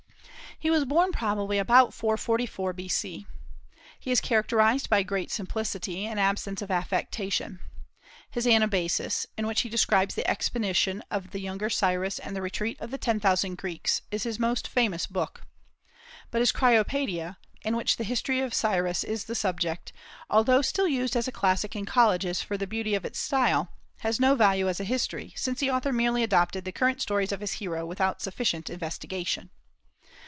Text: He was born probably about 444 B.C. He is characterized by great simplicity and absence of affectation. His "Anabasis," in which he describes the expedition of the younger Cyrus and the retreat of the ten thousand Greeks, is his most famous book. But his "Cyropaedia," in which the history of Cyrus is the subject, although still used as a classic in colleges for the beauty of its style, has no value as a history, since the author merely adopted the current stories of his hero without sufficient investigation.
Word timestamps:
He 0.63 0.69
was 0.69 0.85
born 0.85 1.11
probably 1.11 1.57
about 1.57 1.91
444 1.91 2.71
B.C. 2.73 3.25
He 3.99 4.11
is 4.11 4.21
characterized 4.21 4.91
by 4.91 5.01
great 5.01 5.31
simplicity 5.31 6.05
and 6.05 6.19
absence 6.19 6.61
of 6.61 6.69
affectation. 6.69 7.59
His 8.29 8.45
"Anabasis," 8.45 9.25
in 9.35 9.47
which 9.47 9.61
he 9.61 9.69
describes 9.69 10.13
the 10.13 10.29
expedition 10.29 11.01
of 11.09 11.31
the 11.31 11.39
younger 11.39 11.71
Cyrus 11.71 12.19
and 12.19 12.35
the 12.35 12.43
retreat 12.43 12.79
of 12.79 12.91
the 12.91 12.99
ten 12.99 13.19
thousand 13.19 13.57
Greeks, 13.57 14.03
is 14.11 14.21
his 14.21 14.37
most 14.37 14.67
famous 14.67 15.07
book. 15.07 15.41
But 16.29 16.43
his 16.43 16.51
"Cyropaedia," 16.51 17.37
in 17.63 17.75
which 17.75 17.97
the 17.97 18.03
history 18.03 18.39
of 18.41 18.53
Cyrus 18.53 19.03
is 19.03 19.23
the 19.25 19.33
subject, 19.33 19.91
although 20.29 20.61
still 20.61 20.87
used 20.87 21.15
as 21.15 21.27
a 21.27 21.31
classic 21.31 21.75
in 21.75 21.85
colleges 21.87 22.43
for 22.43 22.55
the 22.55 22.67
beauty 22.67 22.93
of 22.93 23.03
its 23.03 23.17
style, 23.17 23.71
has 24.01 24.19
no 24.19 24.35
value 24.35 24.69
as 24.69 24.79
a 24.79 24.83
history, 24.83 25.33
since 25.35 25.59
the 25.59 25.71
author 25.71 25.91
merely 25.91 26.21
adopted 26.21 26.65
the 26.65 26.71
current 26.71 27.01
stories 27.01 27.31
of 27.31 27.41
his 27.41 27.53
hero 27.53 27.83
without 27.83 28.21
sufficient 28.21 28.69
investigation. 28.69 29.49